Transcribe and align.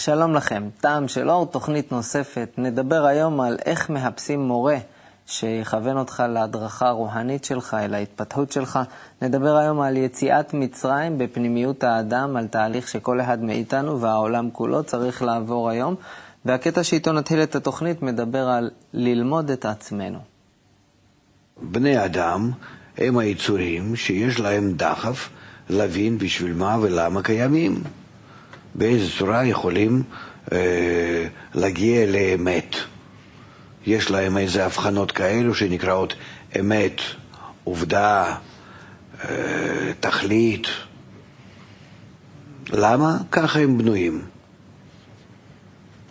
שלום 0.00 0.34
לכם, 0.34 0.68
טעם 0.80 1.08
של 1.08 1.30
אור, 1.30 1.46
תוכנית 1.46 1.92
נוספת. 1.92 2.50
נדבר 2.58 3.04
היום 3.06 3.40
על 3.40 3.58
איך 3.64 3.90
מחפשים 3.90 4.40
מורה 4.40 4.76
שיכוון 5.26 5.96
אותך 5.96 6.22
להדרכה 6.28 6.88
הרוחנית 6.88 7.44
שלך, 7.44 7.76
אל 7.80 7.94
ההתפתחות 7.94 8.52
שלך. 8.52 8.78
נדבר 9.22 9.56
היום 9.56 9.80
על 9.80 9.96
יציאת 9.96 10.54
מצרים 10.54 11.18
בפנימיות 11.18 11.84
האדם, 11.84 12.36
על 12.36 12.46
תהליך 12.46 12.88
שכל 12.88 13.20
אחד 13.20 13.42
מאיתנו 13.42 14.00
והעולם 14.00 14.50
כולו 14.50 14.84
צריך 14.84 15.22
לעבור 15.22 15.70
היום. 15.70 15.94
והקטע 16.44 16.84
שאיתו 16.84 17.12
נתחיל 17.12 17.42
את 17.42 17.54
התוכנית 17.54 18.02
מדבר 18.02 18.48
על 18.48 18.70
ללמוד 18.92 19.50
את 19.50 19.64
עצמנו. 19.64 20.18
בני 21.62 22.04
אדם 22.04 22.50
הם 22.98 23.18
היצורים 23.18 23.96
שיש 23.96 24.40
להם 24.40 24.72
דחף 24.72 25.28
להבין 25.70 26.18
בשביל 26.18 26.52
מה 26.52 26.78
ולמה 26.80 27.22
קיימים. 27.22 27.82
באיזה 28.74 29.06
צורה 29.18 29.44
יכולים 29.44 30.02
אה, 30.52 31.26
להגיע 31.54 32.06
לאמת. 32.06 32.76
יש 33.86 34.10
להם 34.10 34.38
איזה 34.38 34.64
הבחנות 34.64 35.12
כאלו 35.12 35.54
שנקראות 35.54 36.14
אמת, 36.60 37.00
עובדה, 37.64 38.36
אה, 39.24 39.92
תכלית. 40.00 40.66
למה? 42.72 43.16
ככה 43.30 43.58
הם 43.60 43.78
בנויים. 43.78 44.22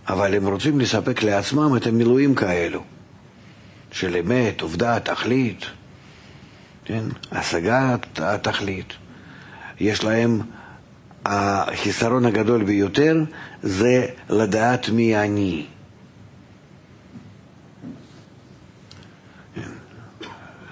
אבל 0.07 0.35
הם 0.35 0.48
רוצים 0.48 0.80
לספק 0.80 1.24
לעצמם 1.24 1.77
את 1.77 1.87
המילואים 1.87 2.35
כאלו, 2.35 2.84
של 3.91 4.15
אמת, 4.15 4.62
עובדה, 4.62 4.99
תכלית, 4.99 5.65
כן? 6.85 7.04
השגת 7.32 8.20
התכלית. 8.20 8.93
יש 9.80 10.04
להם 10.04 10.41
החיסרון 11.25 12.25
הגדול 12.25 12.63
ביותר 12.63 13.17
זה 13.63 14.05
לדעת 14.29 14.89
מי 14.89 15.17
אני. 15.17 15.65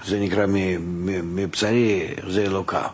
זה 0.06 0.20
נקרא 0.20 0.46
מבשרי 1.24 2.08
זה 2.30 2.42
אלוקה. 2.42 2.88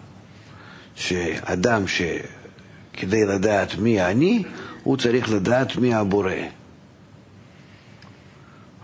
שאדם 0.96 1.84
שכדי 1.88 3.26
לדעת 3.26 3.76
מי 3.76 4.02
אני, 4.02 4.44
הוא 4.84 4.98
צריך 4.98 5.32
לדעת 5.32 5.76
מי 5.76 5.94
הבורא. 5.94 6.32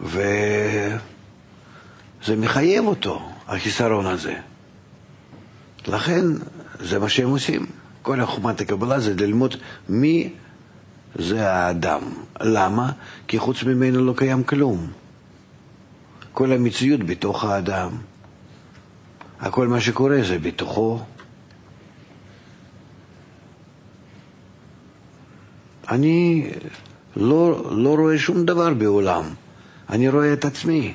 וזה 0.02 0.98
מחייב 2.38 2.86
אותו, 2.86 3.30
החיסרון 3.48 4.06
הזה. 4.06 4.36
לכן 5.88 6.26
זה 6.80 7.00
מה 7.00 7.10
שהם 7.10 7.30
עושים. 7.30 7.66
כל 8.10 8.22
החומת 8.22 8.62
הקבלה 8.62 9.00
זה 9.00 9.14
ללמוד 9.14 9.56
מי 9.90 10.34
זה 11.16 11.52
האדם. 11.52 12.02
למה? 12.42 12.92
כי 13.28 13.40
חוץ 13.40 13.64
ממנו 13.64 14.06
לא 14.06 14.14
קיים 14.18 14.44
כלום. 14.44 14.88
כל 16.34 16.52
המציאות 16.52 17.04
בתוך 17.04 17.44
האדם. 17.44 17.92
הכל 19.40 19.68
מה 19.68 19.82
שקורה 19.82 20.18
זה 20.28 20.40
בתוכו. 20.40 21.00
אני 25.90 26.50
לא, 27.16 27.72
לא 27.72 27.96
רואה 27.96 28.18
שום 28.18 28.46
דבר 28.46 28.74
בעולם, 28.74 29.24
אני 29.90 30.10
רואה 30.10 30.34
את 30.34 30.46
עצמי. 30.46 30.94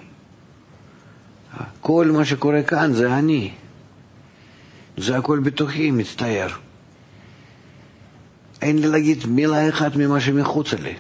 כל 1.80 2.10
מה 2.12 2.24
שקורה 2.24 2.62
כאן 2.62 2.92
זה 2.92 3.18
אני. 3.18 3.50
זה 4.96 5.18
הכל 5.18 5.38
בתוכי 5.38 5.90
מצטייר. 5.90 6.64
אין 8.64 8.78
לי 8.78 8.88
להגיד 8.88 9.26
מילה 9.26 9.68
אחת 9.68 9.96
ממה 9.96 10.20
שמחוצה 10.20 10.76
לי. 10.76 10.94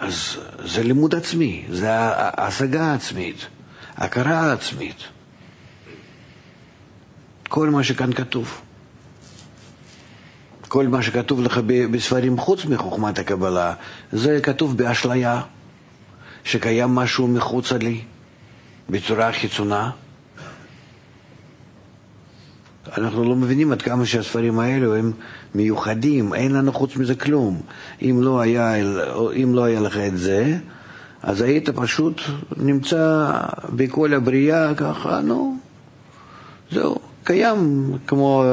אז 0.00 0.36
זה 0.64 0.82
לימוד 0.82 1.14
עצמי, 1.14 1.64
זה 1.70 1.88
השגה 2.36 2.94
עצמית, 2.94 3.46
הכרה 3.96 4.52
עצמית. 4.52 4.96
כל 7.48 7.70
מה 7.70 7.84
שכאן 7.84 8.12
כתוב. 8.12 8.60
כל 10.68 10.88
מה 10.88 11.02
שכתוב 11.02 11.40
לך 11.40 11.60
בספרים 11.66 12.38
חוץ 12.38 12.64
מחוכמת 12.64 13.18
הקבלה, 13.18 13.74
זה 14.12 14.40
כתוב 14.42 14.76
באשליה, 14.76 15.42
שקיים 16.44 16.88
משהו 16.88 17.28
מחוצה 17.28 17.78
לי, 17.78 18.00
בצורה 18.90 19.32
חיצונה. 19.32 19.90
אנחנו 22.98 23.24
לא 23.24 23.36
מבינים 23.36 23.72
עד 23.72 23.82
כמה 23.82 24.06
שהספרים 24.06 24.58
האלו 24.58 24.96
הם 24.96 25.12
מיוחדים, 25.54 26.34
אין 26.34 26.52
לנו 26.52 26.72
חוץ 26.72 26.96
מזה 26.96 27.14
כלום. 27.14 27.60
אם 28.02 28.18
לא 28.22 28.40
היה, 28.40 28.74
אם 29.42 29.54
לא 29.54 29.64
היה 29.64 29.80
לך 29.80 29.96
את 29.96 30.18
זה, 30.18 30.56
אז 31.22 31.42
היית 31.42 31.68
פשוט 31.70 32.20
נמצא 32.56 33.30
בכל 33.76 34.14
הבריאה 34.14 34.74
ככה, 34.74 35.20
נו, 35.20 35.56
זהו, 36.70 36.98
קיים 37.24 37.92
כמו, 38.06 38.44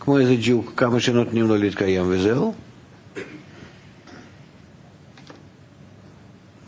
כמו 0.00 0.18
איזה 0.18 0.36
ג'וק, 0.42 0.72
כמה 0.76 1.00
שנותנים 1.00 1.48
לו 1.48 1.56
להתקיים 1.56 2.04
וזהו. 2.08 2.54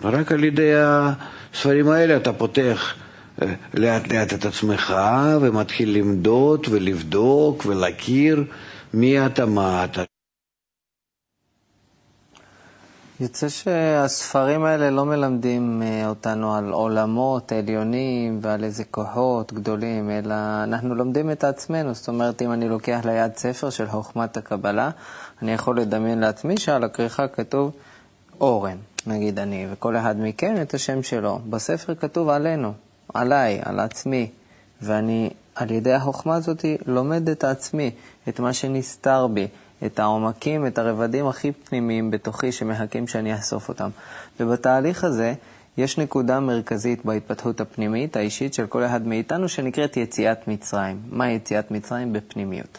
רק 0.02 0.32
על 0.32 0.44
ידי 0.44 0.72
הספרים 0.74 1.88
האלה 1.88 2.16
אתה 2.16 2.32
פותח 2.32 2.94
לאט 3.74 4.12
לאט 4.12 4.32
את 4.32 4.44
עצמך 4.44 4.94
ומתחיל 5.40 5.98
למדוד 5.98 6.66
ולבדוק 6.70 7.66
ולהכיר 7.66 8.44
מי 8.94 9.26
אתה, 9.26 9.46
מה 9.46 9.84
אתה. 9.84 10.02
יוצא 13.20 13.48
שהספרים 13.48 14.64
האלה 14.64 14.90
לא 14.90 15.04
מלמדים 15.04 15.82
אה, 15.82 16.08
אותנו 16.08 16.54
על 16.54 16.72
עולמות 16.72 17.52
עליונים 17.52 18.38
ועל 18.42 18.64
איזה 18.64 18.84
כוחות 18.84 19.52
גדולים, 19.52 20.10
אלא 20.10 20.34
אנחנו 20.64 20.94
לומדים 20.94 21.30
את 21.30 21.44
עצמנו. 21.44 21.94
זאת 21.94 22.08
אומרת, 22.08 22.42
אם 22.42 22.52
אני 22.52 22.68
לוקח 22.68 23.00
ליד 23.04 23.36
ספר 23.36 23.70
של 23.70 23.88
חוכמת 23.88 24.36
הקבלה, 24.36 24.90
אני 25.42 25.52
יכול 25.52 25.80
לדמיין 25.80 26.18
לעצמי 26.18 26.56
שעל 26.56 26.84
הכריכה 26.84 27.28
כתוב 27.28 27.72
אורן, 28.40 28.76
נגיד 29.06 29.38
אני, 29.38 29.66
וכל 29.72 29.96
אחד 29.96 30.14
מכם 30.18 30.54
את 30.62 30.74
השם 30.74 31.02
שלו. 31.02 31.38
בספר 31.50 31.94
כתוב 31.94 32.28
עלינו, 32.28 32.72
עליי, 33.14 33.60
על 33.62 33.80
עצמי, 33.80 34.30
ואני 34.82 35.30
על 35.54 35.70
ידי 35.70 35.92
החוכמה 35.92 36.34
הזאת 36.34 36.64
לומד 36.86 37.28
את 37.28 37.44
עצמי, 37.44 37.90
את 38.28 38.40
מה 38.40 38.52
שנסתר 38.52 39.26
בי, 39.26 39.46
את 39.86 39.98
העומקים, 39.98 40.66
את 40.66 40.78
הרבדים 40.78 41.26
הכי 41.26 41.52
פנימיים 41.52 42.10
בתוכי 42.10 42.52
שמחכים 42.52 43.06
שאני 43.06 43.34
אאסוף 43.34 43.68
אותם. 43.68 43.90
ובתהליך 44.40 45.04
הזה 45.04 45.34
יש 45.78 45.98
נקודה 45.98 46.40
מרכזית 46.40 47.04
בהתפתחות 47.04 47.60
הפנימית, 47.60 48.16
האישית 48.16 48.54
של 48.54 48.66
כל 48.66 48.84
אחד 48.84 49.06
מאיתנו, 49.06 49.48
שנקראת 49.48 49.96
יציאת 49.96 50.48
מצרים. 50.48 51.00
מה 51.10 51.30
יציאת 51.30 51.70
מצרים 51.70 52.12
בפנימיות? 52.12 52.78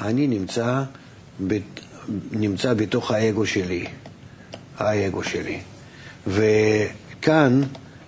אני 0.00 0.26
נמצא, 0.26 0.82
ב... 1.46 1.58
נמצא 2.32 2.74
בתוך 2.74 3.10
האגו 3.10 3.46
שלי, 3.46 3.86
האגו 4.78 5.22
שלי. 5.22 5.60
וכאן 6.26 7.60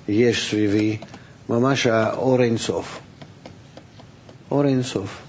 יש 0.08 0.50
סביבי 0.50 0.96
ממש 1.48 1.86
האור 1.86 2.42
אינסוף. 2.42 3.00
אור 4.50 4.64
אינסוף. 4.64 5.22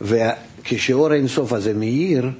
וכשאור 0.00 1.12
אינסוף 1.12 1.52
הזה 1.52 1.74
מאיר 1.74 2.30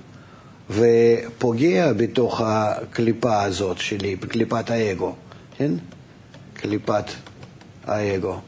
ופוגע 0.70 1.92
בתוך 1.92 2.40
הקליפה 2.44 3.42
הזאת 3.42 3.78
שלי, 3.78 4.16
בקליפת 4.16 4.70
האגו, 4.70 5.14
כן? 5.56 5.72
קליפת 6.54 7.04
האגו. 7.84 8.40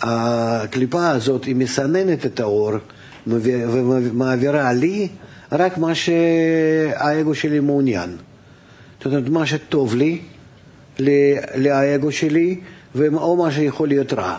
הקליפה 0.00 1.10
הזאת 1.10 1.44
היא 1.44 1.56
מסננת 1.56 2.26
את 2.26 2.40
האור 2.40 2.72
ומעבירה 3.26 4.72
לי 4.72 5.08
רק 5.52 5.78
מה 5.78 5.94
שהאגו 5.94 7.34
שלי 7.34 7.60
מעוניין. 7.60 8.16
זאת 8.98 9.06
אומרת, 9.06 9.28
מה 9.28 9.46
שטוב 9.46 9.94
לי, 9.94 10.20
לאגו 11.56 12.12
שלי, 12.12 12.60
או 13.12 13.36
מה 13.36 13.52
שיכול 13.52 13.88
להיות 13.88 14.12
רע. 14.12 14.38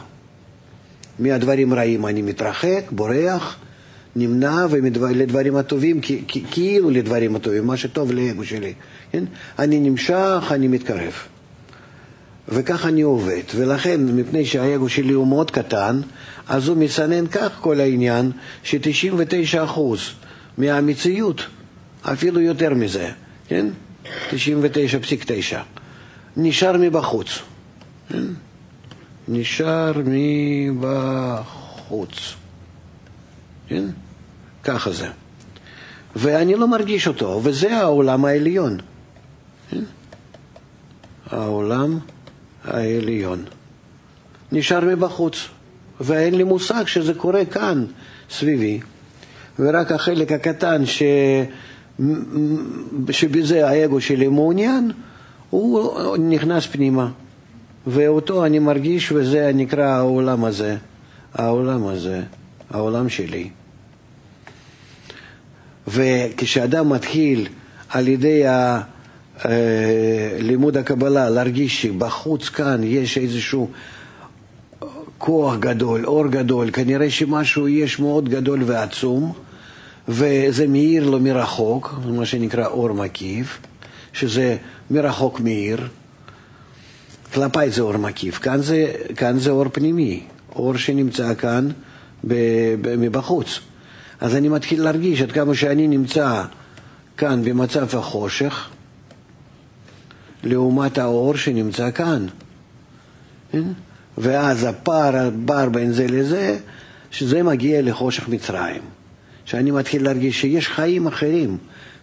מהדברים 1.19 1.73
רעים 1.73 2.05
אני 2.05 2.21
מתרחק, 2.21 2.83
בורח, 2.91 3.57
נמנע, 4.15 4.65
ולדברים 4.69 5.55
הטובים, 5.55 6.01
כאילו 6.51 6.89
לדברים 6.89 7.35
הטובים, 7.35 7.67
מה 7.67 7.77
שטוב 7.77 8.11
לאגו 8.11 8.45
שלי, 8.45 8.73
כן? 9.11 9.23
אני 9.59 9.79
נמשך, 9.79 10.43
אני 10.51 10.67
מתקרב. 10.67 11.13
וכך 12.49 12.85
אני 12.85 13.01
עובד, 13.01 13.41
ולכן, 13.55 14.01
מפני 14.05 14.45
שהאגו 14.45 14.89
שלי 14.89 15.13
הוא 15.13 15.27
מאוד 15.27 15.51
קטן, 15.51 16.01
אז 16.47 16.67
הוא 16.67 16.77
מסנן 16.77 17.27
כך 17.27 17.57
כל 17.61 17.79
העניין, 17.79 18.31
ש-99% 18.63 19.79
מהמציאות, 20.57 21.41
אפילו 22.01 22.41
יותר 22.41 22.73
מזה, 22.73 23.09
כן? 23.47 23.65
99.9, 24.29 25.55
נשאר 26.37 26.77
מבחוץ. 26.79 27.39
כן? 28.09 28.23
נשאר 29.27 29.93
מבחוץ. 30.75 32.13
כן? 33.67 33.83
ככה 34.63 34.91
זה. 34.91 35.07
ואני 36.15 36.55
לא 36.55 36.67
מרגיש 36.67 37.07
אותו, 37.07 37.39
וזה 37.43 37.77
העולם 37.77 38.25
העליון. 38.25 38.77
כן? 39.69 39.83
העולם 41.29 41.99
העליון. 42.63 43.45
נשאר 44.51 44.85
מבחוץ, 44.85 45.47
ואין 46.01 46.35
לי 46.35 46.43
מושג 46.43 46.87
שזה 46.87 47.13
קורה 47.13 47.45
כאן, 47.45 47.85
סביבי. 48.29 48.79
ורק 49.59 49.91
החלק 49.91 50.31
הקטן 50.31 50.85
ש... 50.85 51.03
שבזה 53.11 53.69
האגו 53.69 54.01
שלי 54.01 54.27
מעוניין, 54.27 54.91
הוא 55.51 56.17
נכנס 56.17 56.65
פנימה. 56.65 57.09
ואותו 57.87 58.45
אני 58.45 58.59
מרגיש, 58.59 59.11
וזה 59.11 59.51
נקרא 59.53 59.85
העולם 59.85 60.45
הזה. 60.45 60.77
העולם 61.33 61.87
הזה, 61.87 62.21
העולם 62.69 63.09
שלי. 63.09 63.49
וכשאדם 65.87 66.89
מתחיל 66.89 67.47
על 67.89 68.07
ידי 68.07 68.47
ה... 68.47 68.81
לימוד 70.39 70.77
הקבלה 70.77 71.29
להרגיש 71.29 71.81
שבחוץ 71.81 72.49
כאן 72.49 72.81
יש 72.83 73.17
איזשהו 73.17 73.69
כוח 75.17 75.55
גדול, 75.55 76.05
אור 76.05 76.27
גדול, 76.27 76.71
כנראה 76.71 77.09
שמשהו 77.09 77.67
יש 77.67 77.99
מאוד 77.99 78.29
גדול 78.29 78.63
ועצום, 78.65 79.33
וזה 80.07 80.67
מאיר 80.67 81.09
לו 81.09 81.19
מרחוק, 81.19 81.93
מה 82.05 82.25
שנקרא 82.25 82.65
אור 82.67 82.93
מקיף, 82.93 83.59
שזה 84.13 84.57
מרחוק 84.91 85.39
מאיר. 85.39 85.87
כלפיי 87.33 87.71
זה 87.71 87.81
אור 87.81 87.97
מקיף, 87.97 88.39
כאן 88.39 88.61
זה, 88.61 88.93
כאן 89.15 89.39
זה 89.39 89.51
אור 89.51 89.65
פנימי, 89.73 90.23
אור 90.55 90.77
שנמצא 90.77 91.33
כאן 91.33 91.69
מבחוץ. 92.97 93.59
אז 94.21 94.35
אני 94.35 94.49
מתחיל 94.49 94.83
להרגיש 94.83 95.21
עד 95.21 95.31
כמה 95.31 95.55
שאני 95.55 95.87
נמצא 95.87 96.43
כאן 97.17 97.41
במצב 97.43 97.97
החושך, 97.97 98.69
לעומת 100.43 100.97
האור 100.97 101.35
שנמצא 101.35 101.91
כאן. 101.91 102.27
כן? 103.51 103.63
ואז 104.17 104.63
הפער, 104.63 105.15
הפער 105.15 105.69
בין 105.69 105.93
זה 105.93 106.07
לזה, 106.07 106.59
שזה 107.11 107.43
מגיע 107.43 107.81
לחושך 107.81 108.27
מצרים. 108.27 108.81
שאני 109.45 109.71
מתחיל 109.71 110.03
להרגיש 110.03 110.41
שיש 110.41 110.67
חיים 110.67 111.07
אחרים, 111.07 111.57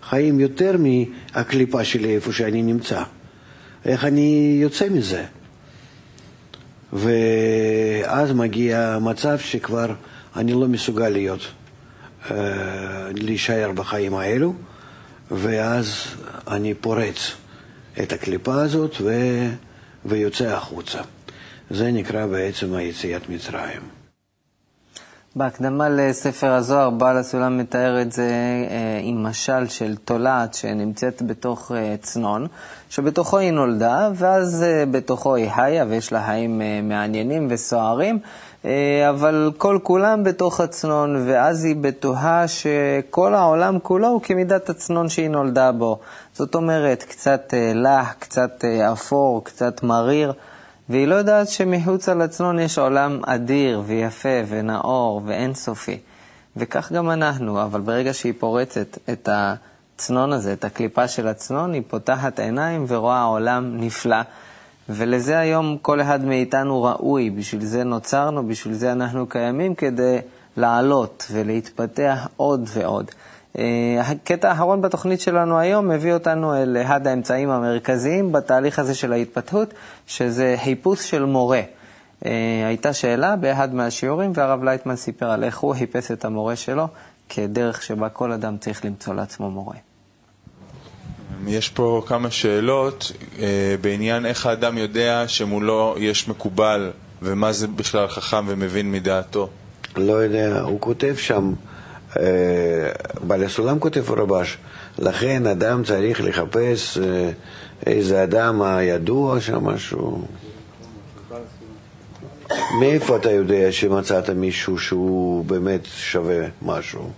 חיים 0.08 0.40
יותר 0.40 0.76
מהקליפה 0.78 1.84
שלי 1.84 2.14
איפה 2.14 2.32
שאני 2.32 2.62
נמצא. 2.62 3.02
איך 3.84 4.04
אני 4.04 4.58
יוצא 4.62 4.88
מזה? 4.88 5.24
ואז 6.92 8.32
מגיע 8.32 8.98
מצב 9.00 9.38
שכבר 9.38 9.94
אני 10.36 10.52
לא 10.52 10.68
מסוגל 10.68 11.08
להיות, 11.08 11.40
אה, 12.30 12.36
להישאר 13.14 13.72
בחיים 13.74 14.14
האלו, 14.14 14.54
ואז 15.30 16.06
אני 16.48 16.74
פורץ 16.74 17.32
את 18.02 18.12
הקליפה 18.12 18.62
הזאת 18.62 18.94
ו... 19.00 19.12
ויוצא 20.04 20.44
החוצה. 20.44 20.98
זה 21.70 21.90
נקרא 21.90 22.26
בעצם 22.26 22.74
היציאת 22.74 23.28
מצרים. 23.28 23.97
בהקדמה 25.38 25.88
לספר 25.88 26.52
הזוהר, 26.52 26.90
בעל 26.90 27.18
הסולם 27.18 27.58
מתאר 27.58 28.02
את 28.02 28.12
זה 28.12 28.30
אה, 28.70 29.00
עם 29.02 29.22
משל 29.22 29.66
של 29.68 29.96
תולעת 29.96 30.54
שנמצאת 30.54 31.22
בתוך 31.22 31.72
אה, 31.74 31.94
צנון, 32.02 32.46
שבתוכו 32.90 33.38
היא 33.38 33.50
נולדה, 33.50 34.10
ואז 34.14 34.62
אה, 34.62 34.84
בתוכו 34.90 35.34
היא 35.34 35.50
חיה, 35.50 35.84
ויש 35.88 36.12
לה 36.12 36.26
חיים 36.26 36.62
אה, 36.62 36.80
מעניינים 36.82 37.46
וסוערים, 37.50 38.18
אה, 38.64 39.10
אבל 39.10 39.50
כל 39.56 39.78
כולם 39.82 40.24
בתוך 40.24 40.60
הצנון, 40.60 41.24
ואז 41.28 41.64
היא 41.64 41.76
בטוחה 41.80 42.48
שכל 42.48 43.34
העולם 43.34 43.78
כולו 43.78 44.08
הוא 44.08 44.22
כמידת 44.22 44.70
הצנון 44.70 45.08
שהיא 45.08 45.30
נולדה 45.30 45.72
בו. 45.72 45.98
זאת 46.32 46.54
אומרת, 46.54 47.02
קצת 47.02 47.54
אה, 47.54 47.72
לח, 47.74 48.12
קצת 48.18 48.64
אה, 48.64 48.92
אפור, 48.92 49.44
קצת 49.44 49.82
מריר. 49.82 50.32
והיא 50.88 51.06
לא 51.06 51.14
יודעת 51.14 51.48
שמחוץ 51.48 52.08
על 52.08 52.22
הצנון 52.22 52.58
יש 52.58 52.78
עולם 52.78 53.20
אדיר 53.26 53.82
ויפה 53.86 54.28
ונאור 54.48 55.22
ואינסופי. 55.26 55.98
וכך 56.56 56.92
גם 56.92 57.10
אנחנו, 57.10 57.62
אבל 57.62 57.80
ברגע 57.80 58.14
שהיא 58.14 58.32
פורצת 58.38 58.98
את 59.12 59.28
הצנון 59.32 60.32
הזה, 60.32 60.52
את 60.52 60.64
הקליפה 60.64 61.08
של 61.08 61.28
הצנון, 61.28 61.72
היא 61.72 61.82
פותחת 61.88 62.40
עיניים 62.40 62.84
ורואה 62.88 63.22
עולם 63.22 63.76
נפלא. 63.80 64.20
ולזה 64.88 65.38
היום 65.38 65.76
כל 65.82 66.00
אחד 66.00 66.24
מאיתנו 66.24 66.82
ראוי, 66.82 67.30
בשביל 67.30 67.64
זה 67.64 67.84
נוצרנו, 67.84 68.48
בשביל 68.48 68.74
זה 68.74 68.92
אנחנו 68.92 69.26
קיימים, 69.26 69.74
כדי 69.74 70.18
לעלות 70.56 71.26
ולהתפתח 71.32 72.28
עוד 72.36 72.68
ועוד. 72.74 73.10
אה, 73.58 74.00
הקטע 74.00 74.50
האחרון 74.50 74.82
בתוכנית 74.82 75.20
שלנו 75.20 75.58
היום 75.58 75.88
מביא 75.88 76.12
אותנו 76.12 76.56
אל 76.56 76.76
אחד 76.82 77.06
האמצעים 77.06 77.50
המרכזיים 77.50 78.32
בתהליך 78.32 78.78
הזה 78.78 78.94
של 78.94 79.12
ההתפתחות, 79.12 79.74
שזה 80.06 80.54
חיפוש 80.64 81.10
של 81.10 81.24
מורה. 81.24 81.60
אה, 82.26 82.30
הייתה 82.66 82.92
שאלה 82.92 83.36
באחד 83.36 83.74
מהשיעורים, 83.74 84.32
והרב 84.34 84.64
לייטמן 84.64 84.96
סיפר 84.96 85.30
על 85.30 85.44
איך 85.44 85.58
הוא 85.58 85.74
חיפש 85.74 86.10
את 86.10 86.24
המורה 86.24 86.56
שלו, 86.56 86.88
כדרך 87.28 87.82
שבה 87.82 88.08
כל 88.08 88.32
אדם 88.32 88.58
צריך 88.58 88.84
למצוא 88.84 89.14
לעצמו 89.14 89.50
מורה. 89.50 89.76
יש 91.46 91.68
פה 91.68 92.02
כמה 92.06 92.30
שאלות 92.30 93.12
אה, 93.38 93.74
בעניין 93.80 94.26
איך 94.26 94.46
האדם 94.46 94.78
יודע 94.78 95.24
שמולו 95.26 95.94
יש 95.98 96.28
מקובל, 96.28 96.90
ומה 97.22 97.52
זה 97.52 97.66
בכלל 97.66 98.08
חכם 98.08 98.44
ומבין 98.48 98.92
מדעתו. 98.92 99.48
לא 99.98 100.12
יודע, 100.12 100.60
הוא 100.60 100.80
כותב 100.80 101.14
שם. 101.16 101.52
בעל 103.26 103.44
הסולם 103.44 103.78
כותב 103.78 104.10
רבש, 104.10 104.58
לכן 104.98 105.46
אדם 105.46 105.84
צריך 105.84 106.20
לחפש 106.20 106.98
איזה 107.86 108.22
אדם 108.22 108.62
הידוע 108.62 109.40
שם 109.40 109.64
משהו. 109.64 110.22
מאיפה 112.80 113.16
אתה 113.16 113.30
יודע 113.30 113.72
שמצאת 113.72 114.30
מישהו 114.30 114.78
שהוא 114.78 115.44
באמת 115.44 115.80
שווה 115.84 116.46
משהו? 116.62 117.10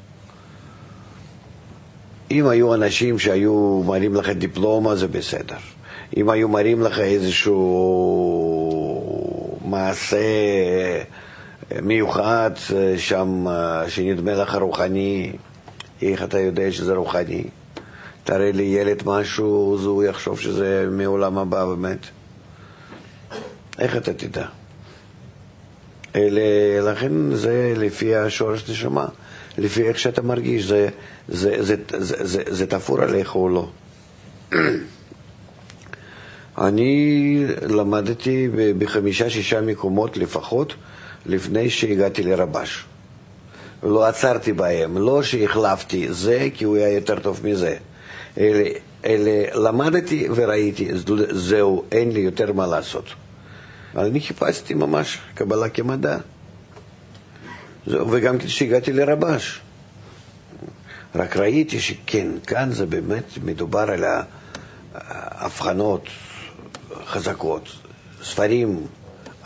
אם 2.31 2.47
היו 2.47 2.75
אנשים 2.75 3.19
שהיו 3.19 3.83
מראים 3.87 4.15
לך 4.15 4.29
דיפלומה 4.29 4.97
זה 4.97 5.09
בסדר. 5.09 5.57
אם 6.17 6.31
היו 6.31 6.49
מראים 6.49 6.83
לך 6.83 6.99
איזשהו 6.99 7.61
מעשה 9.65 10.19
מיוחד 11.83 12.51
אה, 12.77 12.95
שם, 12.99 13.49
אה, 13.49 13.91
שנדמה 13.91 14.35
לך 14.35 14.55
רוחני, 14.55 15.33
איך 16.03 16.23
אתה 16.23 16.39
יודע 16.39 16.73
שזה 16.73 16.95
רוחני? 16.95 17.45
תראה 18.25 18.53
לי 18.53 18.63
ילד 18.63 19.03
משהו, 19.07 19.79
אז 19.79 19.85
הוא 19.85 20.05
יחשוב 20.05 20.41
שזה 20.41 20.87
מעולם 20.91 21.39
הבא 21.39 21.65
באמת. 21.65 21.99
איך 23.79 23.97
אתה 23.97 24.13
תדע? 24.13 24.47
אלה, 26.17 26.41
לכן 26.93 27.35
זה 27.35 27.75
לפי 27.77 28.17
השורש 28.17 28.71
נשמה, 28.71 29.07
לפי 29.59 29.89
איך 29.89 29.99
שאתה 29.99 30.23
מרגיש, 30.23 30.65
זה, 30.65 30.89
זה, 31.29 31.57
זה, 31.63 31.77
זה, 31.99 32.17
זה, 32.27 32.43
זה 32.47 32.67
תפור 32.67 33.03
עליך 33.03 33.35
או 33.35 33.49
לא. 33.49 33.69
אני 36.59 37.45
למדתי 37.69 38.49
בחמישה-שישה 38.79 39.61
מקומות 39.61 40.17
לפחות 40.17 40.75
לפני 41.27 41.71
שהגעתי 41.71 42.23
לרבש. 42.23 42.85
לא 43.83 44.05
עצרתי 44.05 44.53
בהם, 44.53 44.99
לא 44.99 45.23
שהחלפתי 45.23 46.13
זה 46.13 46.49
כי 46.55 46.65
הוא 46.65 46.77
היה 46.77 46.89
יותר 46.89 47.21
טוב 47.21 47.41
מזה, 47.45 47.77
אלא, 48.39 48.65
אלא 49.05 49.31
למדתי 49.55 50.29
וראיתי, 50.35 50.89
זהו, 51.31 51.85
אין 51.93 52.13
לי 52.13 52.21
יותר 52.21 52.53
מה 52.53 52.67
לעשות. 52.67 53.05
אני 53.97 54.21
חיפשתי 54.21 54.75
ממש 54.75 55.19
קבלה 55.35 55.69
כמדע. 55.69 56.19
זהו, 57.87 58.11
וגם 58.11 58.39
כשהגעתי 58.39 58.93
לרבש, 58.93 59.61
רק 61.15 61.37
ראיתי 61.37 61.81
שכן, 61.81 62.29
כאן 62.47 62.73
זה 62.73 62.87
באמת 62.87 63.25
מדובר 63.45 63.91
על 63.91 64.05
ההבחנות 64.95 66.07
חזקות, 67.07 67.69
ספרים 68.23 68.87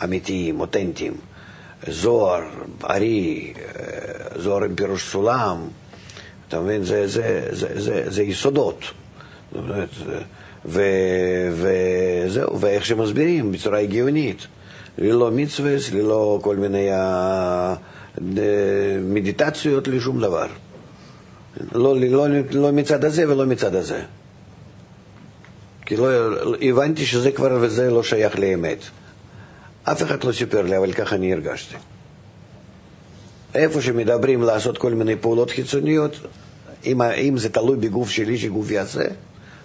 אמיתיים, 0.03 0.59
אותנטיים. 0.59 1.13
זוהר, 1.87 2.41
ארי, 2.89 3.53
זוהר 4.35 4.63
עם 4.63 4.75
פירוש 4.75 5.11
סולם, 5.11 5.67
אתה 6.47 6.59
מבין? 6.59 6.83
זה, 6.83 7.07
זה, 7.07 7.47
זה, 7.51 7.81
זה, 7.81 8.03
זה 8.07 8.23
יסודות. 8.23 8.83
וזהו, 10.65 12.59
ואיך 12.59 12.85
שמסבירים 12.85 13.51
בצורה 13.51 13.79
הגיונית. 13.79 14.47
ללא 14.97 15.31
מצווה, 15.31 15.75
ללא 15.93 16.39
כל 16.41 16.55
מיני 16.55 16.89
מדיטציות, 19.01 19.87
לשום 19.87 20.21
דבר. 20.21 20.47
לא, 21.71 21.99
לא, 21.99 22.27
לא 22.51 22.71
מצד 22.71 23.05
הזה 23.05 23.29
ולא 23.29 23.45
מצד 23.45 23.75
הזה. 23.75 24.01
כי 25.85 25.95
לא, 25.95 26.07
הבנתי 26.61 27.05
שזה 27.05 27.31
כבר 27.31 27.57
וזה 27.61 27.91
לא 27.91 28.03
שייך 28.03 28.39
לאמת. 28.39 28.77
אף 29.85 30.03
אחד 30.03 30.23
לא 30.23 30.31
סיפר 30.31 30.61
לי, 30.61 30.77
אבל 30.77 30.93
ככה 30.93 31.15
אני 31.15 31.33
הרגשתי. 31.33 31.75
איפה 33.55 33.81
שמדברים 33.81 34.41
לעשות 34.41 34.77
כל 34.77 34.93
מיני 34.93 35.15
פעולות 35.15 35.49
חיצוניות, 35.51 36.19
אם, 36.85 37.01
אם 37.01 37.37
זה 37.37 37.49
תלוי 37.49 37.77
בגוף 37.77 38.09
שלי 38.09 38.37
שגוף 38.37 38.71
יעשה, 38.71 39.03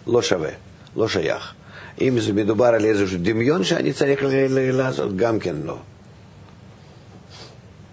לא 0.06 0.22
שווה, 0.22 0.50
לא 0.96 1.08
שייך. 1.08 1.54
אם 2.00 2.20
זה 2.20 2.32
מדובר 2.32 2.66
על 2.66 2.84
איזשהו 2.84 3.18
דמיון 3.22 3.64
שאני 3.64 3.92
צריך 3.92 4.20
לעשות, 4.72 5.16
גם 5.16 5.38
כן 5.38 5.56
לא. 5.64 5.78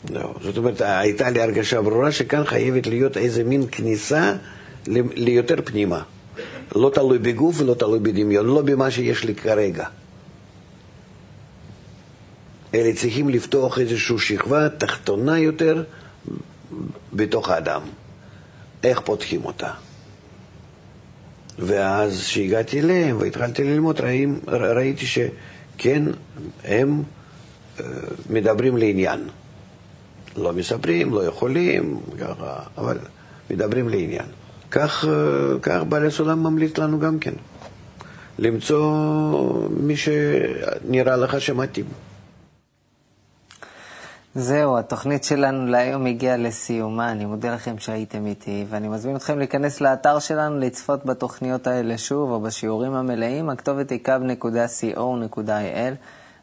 לא. 0.09 0.33
זאת 0.41 0.57
אומרת, 0.57 0.81
הייתה 0.81 1.29
לי 1.29 1.41
הרגשה 1.41 1.81
ברורה 1.81 2.11
שכאן 2.11 2.45
חייבת 2.45 2.87
להיות 2.87 3.17
איזה 3.17 3.43
מין 3.43 3.65
כניסה 3.71 4.33
ליותר 4.87 5.55
פנימה. 5.65 6.01
לא 6.75 6.91
תלוי 6.93 7.17
בגוף 7.17 7.61
ולא 7.61 7.73
תלוי 7.73 7.99
בדמיון, 7.99 8.45
לא 8.45 8.61
במה 8.61 8.91
שיש 8.91 9.23
לי 9.23 9.35
כרגע. 9.35 9.85
אלא 12.73 12.91
צריכים 12.95 13.29
לפתוח 13.29 13.79
איזושהי 13.79 14.19
שכבה 14.19 14.69
תחתונה 14.69 15.39
יותר 15.39 15.83
בתוך 17.13 17.49
האדם. 17.49 17.81
איך 18.83 18.99
פותחים 18.99 19.45
אותה? 19.45 19.71
ואז 21.59 22.21
כשהגעתי 22.21 22.79
אליהם 22.79 23.17
והתחלתי 23.19 23.63
ללמוד, 23.63 24.01
ראים, 24.01 24.39
ראיתי 24.47 25.05
שכן, 25.05 26.03
הם 26.63 27.03
אה, 27.79 27.85
מדברים 28.29 28.77
לעניין. 28.77 29.27
לא 30.37 30.53
מספרים, 30.53 31.13
לא 31.13 31.23
יכולים, 31.23 31.99
ככה, 32.19 32.59
אבל 32.77 32.97
מדברים 33.49 33.89
לעניין. 33.89 34.25
כך, 34.71 35.05
אה, 35.05 35.59
כך 35.61 35.83
בעל 35.89 36.07
הסולם 36.07 36.43
ממליץ 36.43 36.77
לנו 36.77 36.99
גם 36.99 37.19
כן, 37.19 37.33
למצוא 38.39 39.69
מי 39.69 39.95
שנראה 39.97 41.17
לך 41.17 41.41
שמתאים. 41.41 41.85
זהו, 44.39 44.77
התוכנית 44.77 45.23
שלנו 45.23 45.65
להיום 45.65 46.05
הגיעה 46.05 46.37
לסיומה. 46.37 47.11
אני 47.11 47.25
מודה 47.25 47.53
לכם 47.53 47.77
שהייתם 47.77 48.25
איתי, 48.25 48.65
ואני 48.69 48.87
מזמין 48.87 49.15
אתכם 49.15 49.37
להיכנס 49.37 49.81
לאתר 49.81 50.19
שלנו, 50.19 50.59
לצפות 50.59 51.05
בתוכניות 51.05 51.67
האלה 51.67 51.97
שוב, 51.97 52.31
או 52.31 52.41
בשיעורים 52.41 52.93
המלאים. 52.93 53.49
הכתובת 53.49 53.89
היא 53.89 53.99
קו.co.il. 54.03 55.95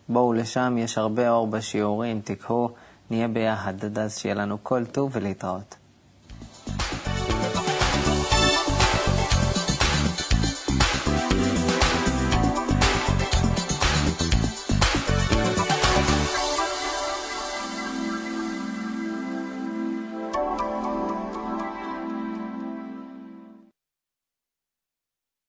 בואו 0.09 0.33
לשם, 0.33 0.77
יש 0.79 0.99
הרבה 0.99 1.31
אור 1.31 1.47
בשיעורים, 1.47 2.21
תיקחו, 2.21 2.69
נהיה 3.11 3.29
ביחד 3.29 3.85
עד 3.85 3.99
אז 3.99 4.19
שיהיה 4.19 4.35
לנו 4.35 4.59
כל 4.63 4.85
טוב 4.85 5.11
ולהתראות. 5.13 5.84